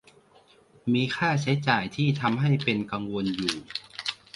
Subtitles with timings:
[0.93, 3.53] มีค่าใช้จ่ายที่ทำให้เป็นกังวลอยู่